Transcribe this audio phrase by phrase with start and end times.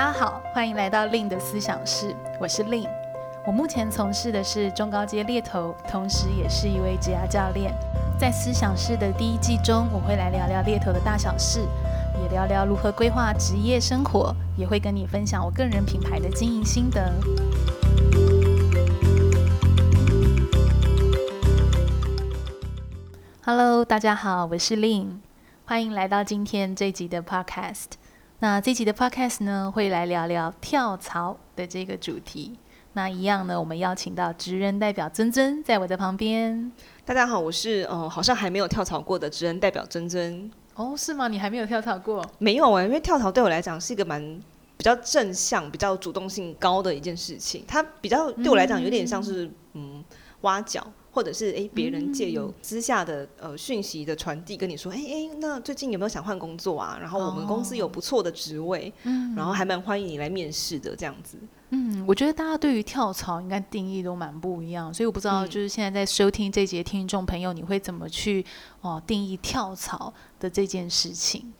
[0.00, 2.88] 大家好，欢迎来到 Lin 的思想室，我是 Lin。
[3.46, 7.70] 我目前从事的是中高阶猎头，同时也是一位职涯教练。
[8.18, 11.60] 在思想室的第一季中，我会来聊聊猎头的大小事，
[12.22, 17.12] 也聊聊如何规划职业生活，也会跟你分享我个人品牌的经营心得。
[23.44, 25.18] Hello，大家好，我是 Lin，
[25.66, 28.00] 欢迎来到今天这集的 Podcast。
[28.42, 32.58] 那这集的 podcast 呢，会来聊聊跳槽的这个主题。
[32.94, 36.72] 那一样呢，我们邀请到职人代表珍珍在我的旁边。
[37.04, 40.50] 大家好，我是嗯、呃，好像还没有跳槽过的职人代表珍珍。
[40.74, 41.28] 哦，是吗？
[41.28, 42.24] 你还没有跳槽过？
[42.38, 44.22] 没有哎、欸，因为跳槽对我来讲是一个蛮
[44.78, 47.62] 比较正向、比较主动性高的一件事情。
[47.68, 50.04] 它比较对我来讲有点像是嗯，嗯
[50.40, 50.82] 挖角。
[51.12, 56.96] 或者是诶，别人借由私下的呃讯息的传递跟你说，诶诶，那最近有没有想换工作啊？
[57.00, 61.36] 然后我们公司有不错的职位，嗯，然后还蛮欢迎你来面试的这样子。
[61.70, 68.44] 嗯，我觉得大家对于跳槽应该定义都蛮不一样，所以我不知道就是现在在收听这节听众朋友，你会怎么去
[68.80, 71.52] 哦定义跳槽的这件事情？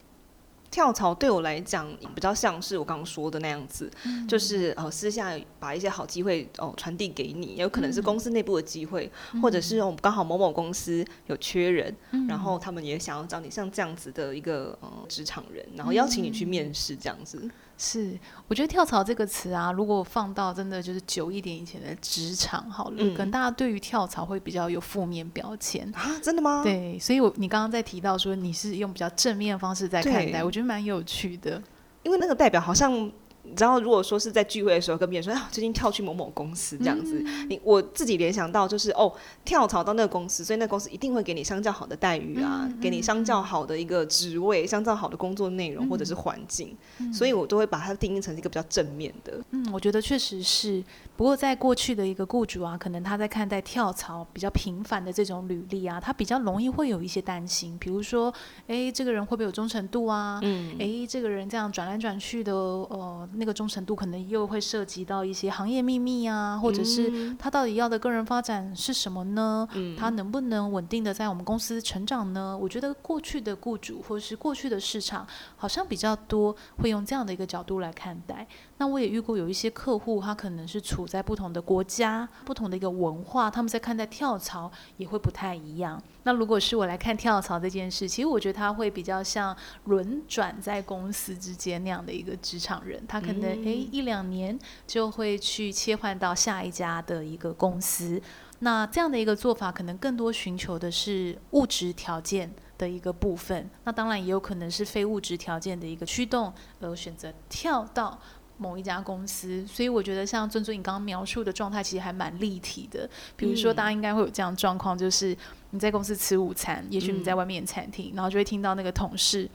[0.71, 17.51] 跳槽对我来讲比较像是我刚刚说的那样子，嗯、就是呃私下把一些好机会哦传递给你，有可能是公司内部的机会，嗯、或者是我们刚好某某公司有缺人，嗯、然后他们也想要找你像这样子的一个呃职场人，然后邀请你去面试这样子。
[17.81, 26.61] 嗯是，我觉得“跳槽”这个词啊，如果放到真的就是久一点以前的职场好了，嗯、可能大家对于跳槽会比较有负面标签啊，真的吗？
[26.63, 31.59] 对，所以我你刚刚在提到说你是用比较正面的方式在看待，我觉得蛮有趣的，
[32.03, 33.11] 因为那个代表好像。
[33.57, 39.11] 然后，如果说是在聚会的时候跟别人说，啊，最近跳去某某公司这样子，嗯、你我自己联想到就是哦，
[39.43, 49.33] 跳槽到那个公司，所以那个公司一定会给你相较好的待遇啊，嗯、给你相较好的一个职位，相较好的工作内容或者是环境，嗯、所以我都会把它定义成一个比较正面的。
[49.49, 50.83] 嗯，我觉得确实是。
[51.17, 58.33] 不过在过去的一个雇主啊，可能他在看待跳槽比较频繁的这种履历啊，他比较容易会有一些担心，比如说，
[58.67, 60.39] 哎，这个人会不会有忠诚度啊？
[60.41, 63.27] 嗯，哎，这个人这样转来转去的，呃。
[63.35, 69.67] 那个忠诚度可能又会涉及到一些行业秘密啊，或者是他到底要的个人发展是什么呢？
[69.73, 72.57] 嗯，他能不能稳定的在我们公司成长呢？
[72.57, 75.25] 我觉得过去的雇主或者是过去的市场
[75.55, 78.47] 好像比较多会用这样的一个角度来看待。
[78.77, 86.01] 那我也遇过有一些客户，他可能是处在不同的国家、不同的一个文化，他们在看待跳槽也会不太一样。
[86.23, 89.55] 那如果是我来看跳槽这件事，其实我觉得他会比较像
[89.85, 98.21] 轮转在公司之间那样的一个职场人，他可能诶、嗯、一两年就会去切换到下一家的一个公司。
[98.59, 103.69] 那这样的一个做法，可能更多寻求的是物质条件的一个部分。
[103.85, 108.19] 那当然也有可能是非物质条件的一个驱动，而选择跳到。
[108.57, 113.09] 某一家公司，所以我觉得像尊尊你刚刚描述的状态，其实还蛮立体的。
[113.35, 115.35] 比如说，大家应该会有这样状况，就是
[115.71, 119.49] 你在公司吃午餐，也许你在外面餐厅，嗯、然后就会听到那个同事，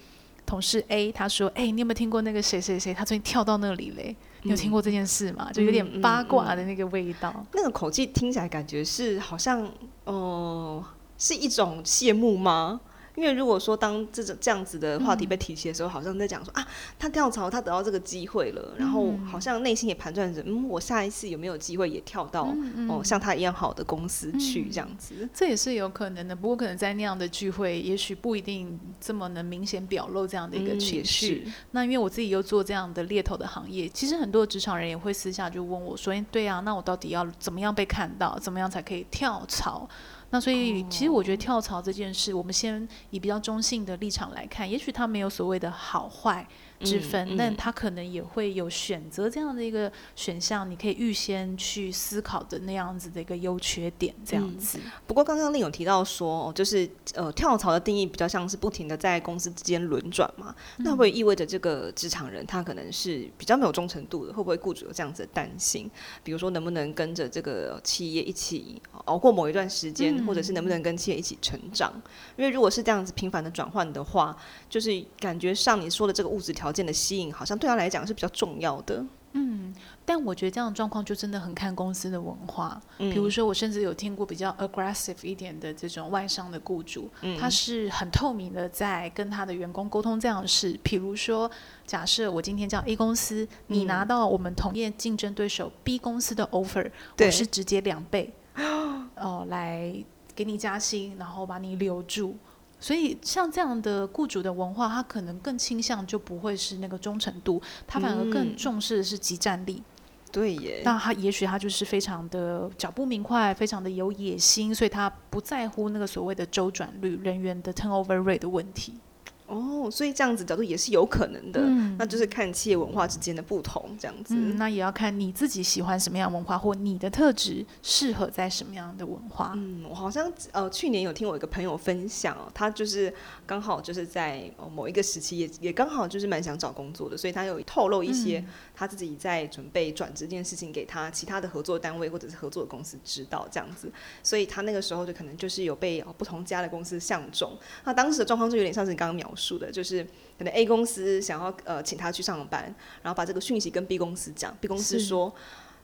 [0.47, 4.15] 同事 A 他说：“哎、欸，你有没有听过那个谁谁谁，他最近跳到那里嘞？
[4.43, 7.33] 你有听过这件事吗？”就有点八卦的那个味道。
[7.37, 9.63] 嗯嗯嗯、那个口气听起来感觉是好像，
[10.05, 10.85] 哦、呃，
[11.19, 12.81] 是一种羡慕吗？
[13.17, 16.67] 因为如果说当这种这样子的话题被提起的时候，嗯、好像在讲说啊，
[16.99, 26.37] 他跳槽，他得到这个机会了，嗯、然后好像内心也盘算着，嗯，我下一次有没有机会也跳到、嗯嗯、哦像他一样好的公司去这样子、嗯，这也是有可能的。
[26.37, 31.45] 不过可能在那样的聚会，也许不一定这么能明显表露这样的一个情绪。
[31.47, 39.89] 嗯、那因为我自己又做这样的猎头的行业，其实很多职场人也会私下就问我说，哎，对啊，那我到底要怎么样被看到，怎么样才可以跳槽？
[40.31, 46.47] 那所以，其实我觉得跳槽这件事，我们先以比较中性的立场来看，也许它没有所谓的好坏。
[46.81, 54.79] 之分，那他可能也会有选择这样的一个选项，你可以预先去思考的那样子的一个优缺点，这样子。
[54.79, 64.33] 嗯、不过刚刚另有提到说，就是呃跳槽的定义比较像是不停的在公司之间轮转嘛，嗯、那会意味着这个职场人他可能是比较没有忠诚度的？
[64.33, 65.91] 会不会雇主有这样子的担心？
[66.23, 71.91] 比如说能不能跟着这个企业一起熬过某一段时间，嗯、或者是能不能跟企业一起成长？
[72.37, 74.37] 因为如果是这样子频繁的转换的话，
[74.69, 76.66] 就是感觉上你说的这个物质条。
[76.67, 79.05] 条件的吸引好像对他来讲是比较重要的。
[79.39, 79.73] 嗯，
[80.05, 82.81] 但我觉得这样的状况就真的很看公司的文化。
[82.99, 90.77] 嗯，比如说我甚至有听过比较 aggressive 一点的这种外商的雇主，嗯，他是很透明的在跟他的员工沟通这样的事。
[90.83, 91.49] 比如说，
[91.87, 99.95] 假设我今天叫 A 公司，嗯，你拿到我们同业竞争对手 B 公司的 offer，我是直接两倍，哦，呃，来
[100.35, 102.35] 给你加薪，然后把你留住。
[102.79, 109.83] 所以像这样的雇主的文化，他可能更倾向就不会是那个忠诚度，他反而更重视的是集战力。
[109.87, 109.93] 嗯
[110.33, 118.99] 对耶，那他也许他就是非常的脚步明快，非常的有野心，所以他不在乎那个所谓的周转率、人员的 turnover rate 的问题。
[119.47, 124.35] 哦，所以这样子角度也是有可能的，嗯，那就是看企业文化之间的不同，这样子。
[124.37, 129.53] 嗯，那也要看你自己喜欢什么样文化，或你的特质适合在什么样的文化。
[129.55, 133.13] 嗯，我好像呃去年有听我一个朋友分享，他就是
[133.47, 138.45] 刚好就是在某一个时期也也刚好就是蛮想找工作的，所以他有透露一些
[138.75, 143.91] 他自己在准备转职这件事情给他其他的合作单位或者是合作的公司知道这样子，
[144.23, 147.53] 所以他那个时候就可能就是有被不同家的公司相中。
[147.85, 149.47] 那当时的状况就有点像是你刚刚描述。
[149.47, 150.03] 数的就是
[150.37, 155.33] 可能 A 公司想要呃请他去上班，然后把这个讯息跟 B 公司讲，B 公司说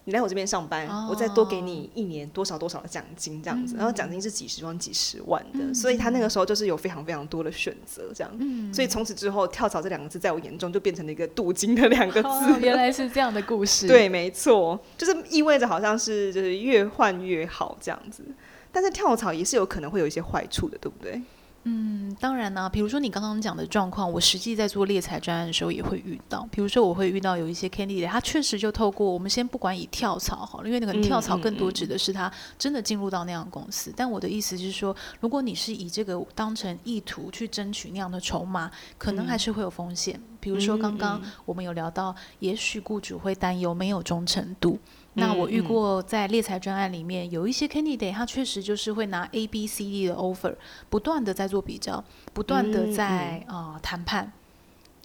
[0.03, 18.25] 你来我这边上班，哦，我再多给你一年多少多少的奖金这样子，嗯，然后奖金是几十万几十万的，嗯，所以他那个时候就是有非常非常多的选择这样，嗯，所以从此之后跳槽这两个字在我眼中就变成了一个镀金的两个字，哦，原来是这样的故事，对，没错，就是意味着好像是就是越换越好这样子，
[18.73, 21.21] 但是跳槽也是有可能会有一些坏处的，对不对？
[21.65, 26.45] 嗯，当然呢、啊，比如说你刚刚讲的状况，我实际在做猎才专案的时候也会遇到。
[26.51, 32.29] 比如说，我会遇到有一些 candidate，他确实就透过我们先不管以跳槽好了，因为那个跳槽更多指的是他
[32.59, 33.89] 真的进入到那样的公司。
[33.89, 40.19] 嗯嗯嗯、但我的意思是说，如果你是以这个当成意图去争取那样的筹码，可能还是会有风险。
[40.43, 44.77] 比如说刚刚我们有聊到，也许雇主会担忧没有忠诚度。
[45.13, 50.53] 那我遇过在猎才专案里面，有一些 candidate，他确实就是会拿 A、B、C、D 的 offer，
[50.89, 52.03] 不断的在做比较，
[52.33, 54.33] 不断的在啊谈判，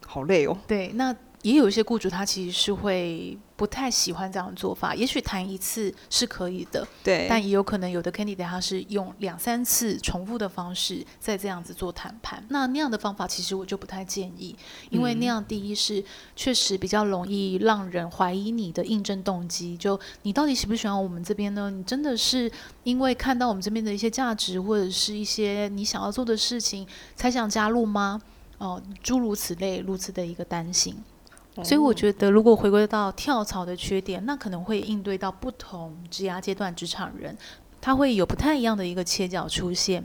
[0.04, 0.58] 好累哦。
[0.66, 1.14] 对，那。
[1.42, 4.94] 也有一些雇主，他其实是会不太喜欢这样的做法。
[4.94, 12.44] 也许谈一次是可以的，对，但也有可能有的 candidate 他是用两三次重复的方式再这样子做谈判。
[12.48, 14.56] 那那样的方法，其实我就不太建议，
[14.90, 16.02] 因为那样第一是
[16.34, 19.76] 确实比较容易让人怀疑你的应征动机。
[19.76, 21.70] 就你到底喜不喜欢我们这边呢？
[21.70, 22.50] 你真的是
[22.82, 28.20] 因为看到我们这边的一些价值，或者是一些你想要做的事情才想加入吗？
[28.58, 30.96] 哦，诸如此类，如此的一个担心。
[31.64, 37.36] 所以我觉得，如果回归到跳槽的缺点，那可能会应对到不同职涯阶段职场人，
[37.80, 40.04] 他会有不太一样的一个切角出现。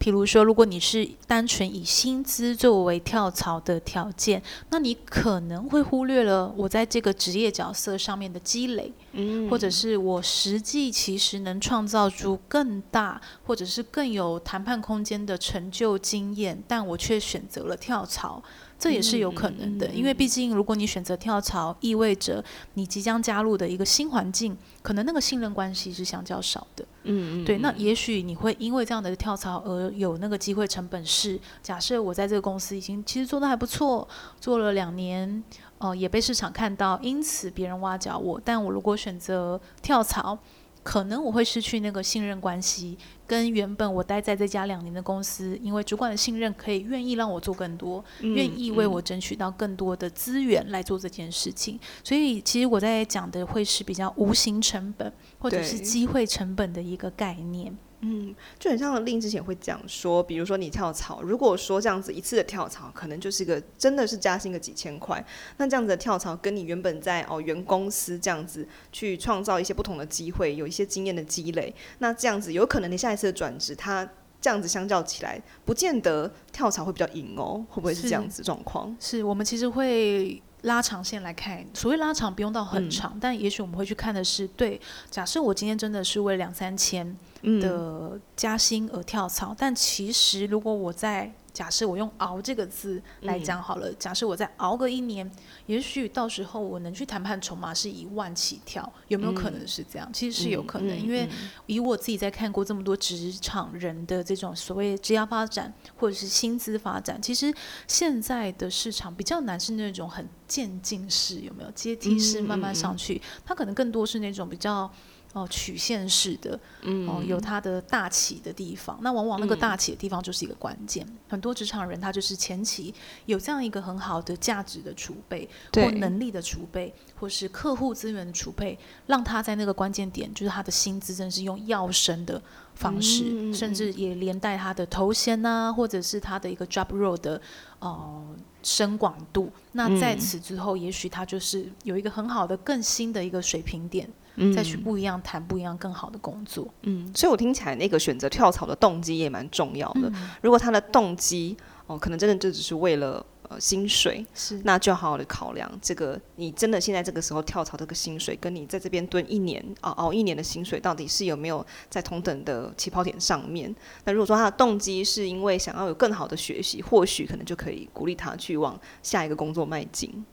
[0.00, 18.42] 譬如说，如果你是单纯以薪资作为跳槽的条件，那你可能会忽略了我在这个职业角色上面的积累，嗯或者是我实际其实能创造出更大或者是更有谈判空间的成就经验，但我却选择了跳槽。
[18.78, 22.42] 这也是有可能的，因为毕竟如果你选择跳槽，意味着
[22.72, 26.82] 你即将加入的一个新环境，可能那个信任关系是相较少的。
[27.04, 27.58] 嗯，对。
[27.58, 34.06] 那也许你会因为这样的跳槽而有那个机会成本是，假设我在这个公司已经其实做得还不错，
[34.40, 35.42] 做了两年，
[35.78, 38.40] 呃，也被市场看到，因此别人挖角我。
[38.44, 40.38] 但我如果选择跳槽，
[40.82, 42.96] 可能我会失去那个信任关系，
[43.26, 51.78] 跟原本我待在这家两年的公司，因为主管的信任，可以愿意让我做更多，愿意为我争取到更多的资源来做这件事情。
[52.02, 57.76] 所以，其实我在讲的会是比较无形成本，或者是机会成本的一个概念。
[58.02, 65.22] 嗯，就很像令之前会讲说，比如说你跳槽，如果说这样子一次的跳槽，可能就是个真的是加薪个几千块，
[65.58, 74.08] 那这样子的跳槽跟你原本在哦原公司这样子去创造一些不同的机会，有一些经验的积累，那这样子有可能你下一次的转职，它
[74.40, 78.96] 这样子相较起来，不见得跳槽会比较赢哦，会不会是这样子状况？
[78.98, 80.42] 是我们其实会。
[80.62, 95.30] 拉长线来看，所谓拉长不用到很长，嗯、但也许我们会去看的是，对，假设我今天真的是为两三千的加薪而跳槽，嗯、但其实如果我在假设我用“熬”这个字来讲好了，嗯、假设我再熬个一年，
[95.66, 100.08] 也许到时候我能去谈判筹码是一万起跳，有没有可能是这样？
[100.08, 101.28] 嗯、其实是有可能，嗯、因为
[101.66, 107.52] 以我自己在看过这么多职场人的这种所谓职业发展或者是薪资发展，其实
[107.86, 113.20] 现在的市场比较难是那种很渐进式，有没有阶梯式慢慢上去？
[113.44, 114.90] 它可能更多是那种比较。
[115.32, 116.58] 哦，曲线式的，
[117.06, 118.96] 哦，有它的大起的地方。
[118.96, 121.06] 嗯、那往往那个大起的地方就是一个关键。
[121.06, 122.92] 嗯、很多职场人他就是前期
[123.26, 132.42] 有这样一个很好的价值的储备，或能力的储备，或是客户资源的储备，让他在那个关键点，就是他的薪资真是用要升的
[132.74, 137.40] 方式，嗯、甚至也连带他的头衔啊，或者是他的一个 job role 的
[137.78, 138.24] 哦
[138.64, 139.48] 深广度。
[139.70, 144.10] 那在此之后，也许他就是有一个很好的、更新的一个水平点。
[144.40, 146.66] 嗯、再去不一样谈不一样更好的工作。
[146.82, 150.10] 嗯，所以我听起来那个选择跳槽的动机也蛮重要的。
[150.12, 151.56] 嗯、如果他的动机
[151.86, 153.24] 哦，可能真的就只是为了。
[153.50, 163.74] 呃，薪水是，那就好好的考量这个，你真的现在这个时候跳槽这个薪水，跟你在这边蹲一年啊熬一年的薪水，到底是有没有在同等的起跑点上面？
[164.04, 170.24] 那如果说他的动机是因为想要有更好的学习，或许可能就可以鼓励他去往下一个工作迈进。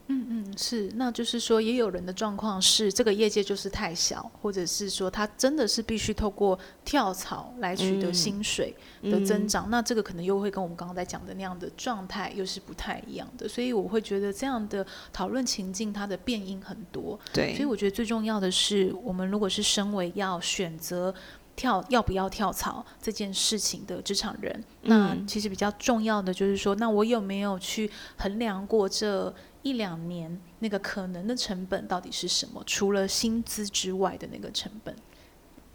[0.57, 17.19] 是，那就是说，也有人的状况是这个业界就是太小，或者是说他真的是必须透过跳槽来取得薪水的增长，嗯、那这个可能又会跟我们刚刚在讲的那样的状态又是不太一样的，所以我会觉得这样的讨论情境它的变因很多。
[17.31, 21.13] 对，所以我觉得最重要的是，我们如果是身为要选择
[21.55, 29.33] 跳要不要跳槽这件事情的职场人，嗯、那其实比较重要的就是说，那我有没有去衡量过这
[29.63, 32.63] 一两年那个可能的成本到底是什么？
[32.65, 34.95] 除了薪资之外的那个成本。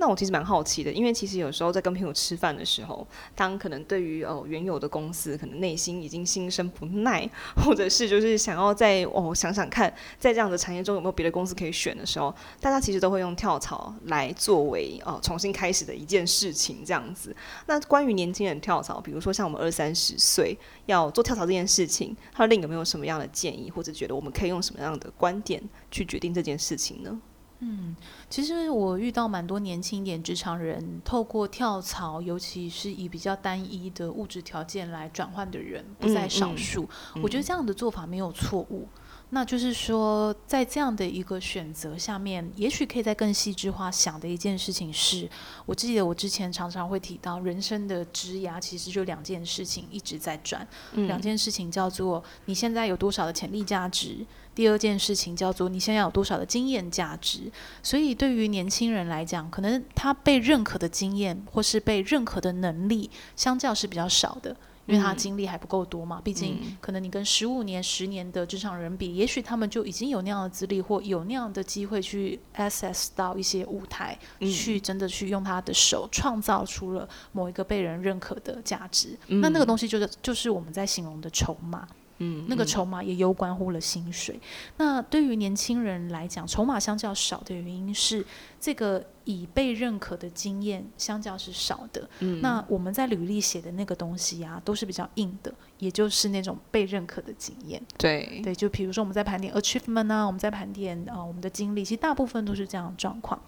[0.03, 3.07] 那我其实蛮好奇的，因为其实有时候在跟朋友吃饭的时候，
[3.37, 7.25] 当可能对于哦原有的公司，可能内心已经心生不耐，
[7.65, 17.33] 或者是就是想要再哦想想看，在这样的产业中有没有别的公司可以选的时候，大家其实都会用跳槽来作为哦重新开始的一件事情这样子。
[17.67, 27.21] 那关于年轻人跳槽，比如说像我们二三十岁要做跳槽这件事情，他另有没有什么样的建议，或者觉得我们可以用什么样的观点去决定这件事情呢？
[27.65, 27.95] 嗯，
[28.29, 36.83] 其实我遇到蛮多年轻一点职场人，透过跳槽，尤其是以比较单一的物质条件来转换的人不在少数。
[36.83, 38.89] 嗯嗯、我觉得这样的做法没有错误。
[39.35, 45.27] 那就是说，在这样的一个选择下面，也许可以在更细致化想的一件事情是，
[45.65, 54.27] 我记得我之前常常会提到，人生的枝涯其实就两件事情一直在转，嗯、两件事情叫做你现在有多少的潜力价值。
[54.55, 57.51] 第二件事情叫做你现在有多少的经验价值，
[57.83, 64.55] 所以对于年轻人来讲，可能他被认可的经验或是被认可的能力，相较是比较少的，
[64.87, 66.21] 因为他经历还不够多嘛。
[66.23, 79.19] 毕竟可能你跟十五年、十年的职场人比，也许他们就已经有那样的资历或有那样的机会去 access 到一些舞台，去真的去用他的手创造出了某一个被人认可的价值。
[79.29, 81.89] 那那个东西就是就是我们在形容的筹码。
[82.23, 84.41] 嗯，那个筹码也攸关乎了薪水。
[84.77, 88.25] 那对于年轻人来讲，筹码相较少的原因是，
[88.61, 92.09] 这个已被认可的经验相较是少的。
[92.21, 97.83] 嗯，那我们在履历写的那个东西啊，都是比较硬的，也就是那种被认可的经验。
[97.99, 103.41] 对对，就比如说我们在盘点 achievement 啊，我们在盘点啊、呃、我们的经历，其实大部分都是这样的状况。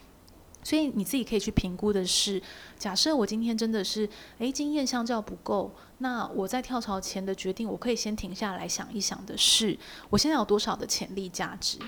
[0.64, 2.42] 所以你自己可以去评估的是，
[2.76, 9.78] 假设我今天真的是，诶，经验相较不够，那我在跳槽前的决定，我可以先停下来想一想的是，
[10.10, 11.78] 我现在有多少的潜力价值。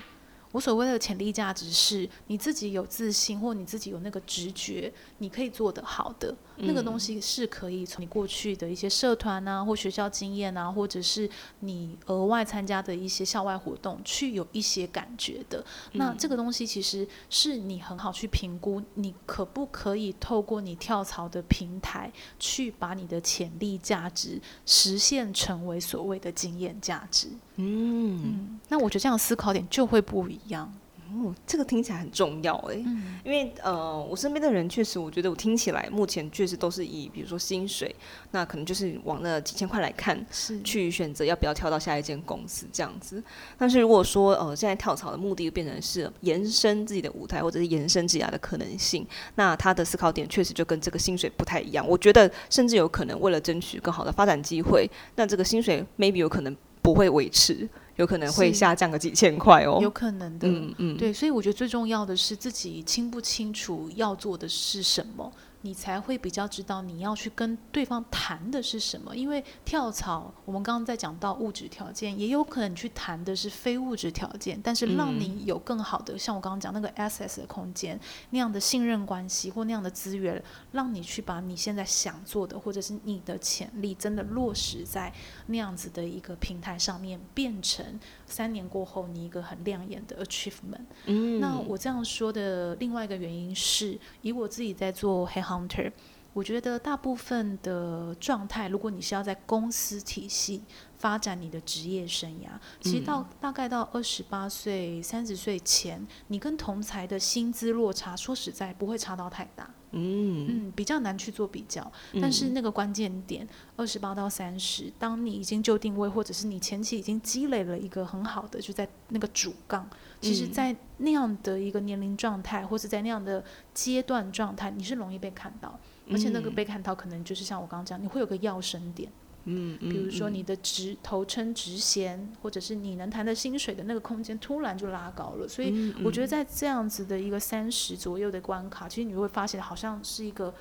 [0.53, 6.33] 我所谓的潜力价值是，你自己有自信，或你自己有那个直觉，你可以做得好的。
[6.57, 15.63] 那个东西是可以从你过去的一些社团啊，或学校经验啊，或者是你额外参加的一些校外活动，去有一些感觉的。
[15.93, 27.27] 那这个东西其实是你很好去评估，你可不可以透过你跳槽的平台，去把你的潜力价值实现成为所谓的经验价值。
[27.57, 30.73] 嗯，嗯，那我觉得这样思考点就会不一样。
[31.13, 37.95] 哦，这个听起来很重要哎，嗯、因为呃，我身边的人确实，我觉得我听起来目前确实都是以比如说薪水，
[38.31, 43.23] 那可能就是往那几千块来看，是去选择要不要跳到下一间公司这样子。
[43.57, 51.87] 但是如果说呃，现在跳槽的目的变成是延伸自己的舞台，或者是延伸职涯的可能性，那他的思考点确实就跟这个薪水不太一样。
[51.87, 57.67] 我觉得甚至有可能为了争取更好的发展机会，那这个薪水 maybe 有可能不会维持。
[57.97, 65.31] 有可能会下降个几千块哦，有可能的，嗯嗯，对，所以我觉得最重要的是自己清不清楚要做的是什么。
[65.61, 77.99] 你才会比较知道你要去跟对方谈的是什么，因为跳槽，我们刚刚在讲到物质条件，也有可能去谈的是非物质条件，但是让你有更好的，嗯、像我刚刚讲那个 access 的空间，
[78.29, 80.41] 那样的信任关系或那样的资源，
[80.73, 85.11] 让你去把你现在想做的，或者是你的潜力，真的落实在
[85.47, 87.83] 那样子的一个平台上面，变成
[88.27, 90.85] 三年过后你一个很亮眼的 achievement。
[91.05, 95.46] 嗯，那我这样说的另外一个原因是，以我自己在做黑。
[95.47, 95.91] Hunter，
[96.33, 100.61] 我觉得大部分的状态，如果你是要在公司体系
[100.97, 102.47] 发展你的职业生涯。
[102.81, 109.69] 其实到大概到二十八岁、三十岁前，你跟同才的薪资落差，说实在不会差到太大。
[109.91, 111.89] 嗯嗯，比较难去做比较。
[112.21, 119.89] 但是那个关键点，二十八到三十，当你已经就定位，或者是你前期已经积累了一个很好的，就在那个主杠。
[120.19, 123.41] 其实，在那样的一个年龄状态，或者在那样的
[123.73, 125.79] 阶段状态，你是容易被看到。
[126.11, 129.09] 而且那个被看到，可能就是像我刚刚讲，你会有个要生点。
[129.47, 140.53] 嗯，比如说你的职头称职衔，或者是你能谈的薪水的那个空间突然就拉高了，所以我觉得在这样子的一个三十左右的关卡，其实你会发现好像是一个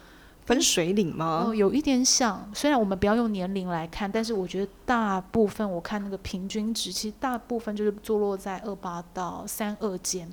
[0.44, 1.46] 分水岭吗？
[1.48, 2.48] 哦，有一点像。
[2.54, 10.30] 虽然我们不要用年龄来看，但是我觉得大部分我看那个平均值，其实大部分就是坐落在二八到三二间，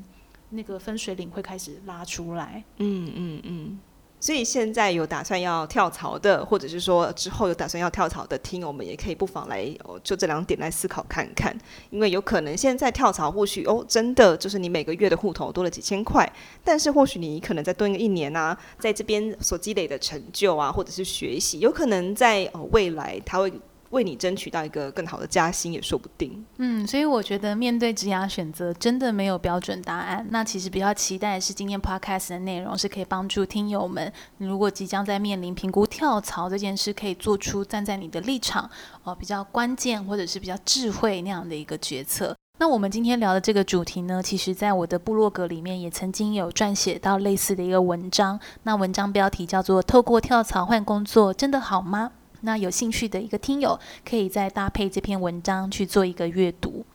[0.52, 2.64] 那个分水岭会开始拉出来。
[2.78, 3.80] 嗯嗯嗯。
[4.24, 9.68] 所以现在有打算要跳槽的，或者是说之后有打算要跳槽的听友们，也可以不妨来，
[10.02, 11.54] 就这两点来思考看看，
[11.90, 16.26] 因为有可能现在跳槽或许哦，真的就是你每个月的户头多了几千块，
[16.64, 23.52] 但是或许你可能在蹲个一年啊，在这边所积累的成就啊，或者是学习，有可能在哦未来他会。
[23.94, 26.46] 为你争取到一个更好的加薪也说不定。
[26.58, 30.28] 嗯，所以我觉得面对职涯选择，真的没有标准答案。
[30.30, 38.70] 那其实比较期待是今天 podcast 的内容是可以帮助听友们，如果即将在面临评估跳槽这件事，可以做出站在你的立场
[39.04, 42.36] 哦、比较关键或者是比较智慧那样的一个决策。
[42.60, 48.40] 那我们今天聊的这个主题呢，其实在我的部落格里面也曾经有撰写到类似的一个文章。
[48.62, 52.12] 那文章标题叫做《透过跳槽换工作真的好吗？》
[52.46, 56.86] 那有兴趣的一个听友，可以再搭配这篇文章去做一个阅读。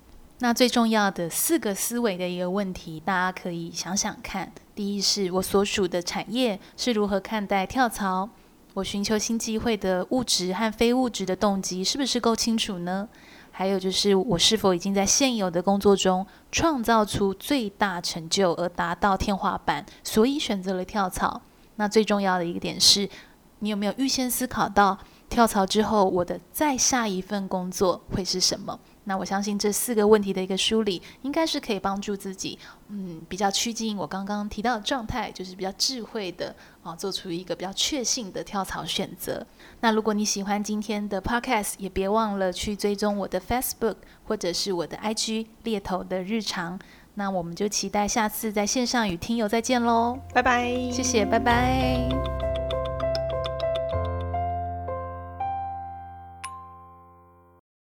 [0.41, 4.53] 那最重要的四个思维的一个问题，大家可以想想看。
[4.75, 8.29] 第一是我所属的产业是如何看待跳槽？
[8.75, 13.09] 我寻求新机会的物质和非物质的动机是不是够清楚呢？
[13.51, 21.41] 还有就是我是否已经在现有的工作中创造出最大成就而达到天花板，所以选择了跳槽？
[21.77, 23.09] 那最重要的一个点是，
[23.59, 24.97] 你有没有预先思考到？
[25.29, 28.79] 跳槽之后，我的再下一份工作会是什么？
[29.05, 32.59] 那我相信这四个问题的一个梳理，应该是可以帮助自己，
[32.89, 39.47] 嗯，比较趋近我刚刚提到的状态，就是比较智慧的啊，做出一个比较确信的跳槽选择。
[39.81, 46.79] 那如果你喜欢今天的 podcast，也别忘了去追踪我的 Facebook 或者是我的 IG 猎头的日常。
[47.15, 52.48] 那我们就期待下次在线上与听友再见喽，拜拜，谢谢，拜拜。